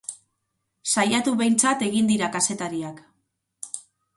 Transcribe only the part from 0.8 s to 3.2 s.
Saiatu behintzat egin dira kazetariak!